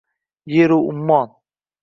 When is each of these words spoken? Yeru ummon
Yeru 0.53 0.79
ummon 0.91 1.29